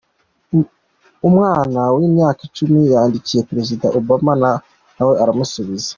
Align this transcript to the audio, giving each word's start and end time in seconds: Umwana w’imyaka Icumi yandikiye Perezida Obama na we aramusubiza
Umwana 1.27 1.79
w’imyaka 1.95 2.41
Icumi 2.47 2.79
yandikiye 2.93 3.45
Perezida 3.49 3.85
Obama 3.99 4.31
na 4.97 5.01
we 5.07 5.13
aramusubiza 5.23 5.89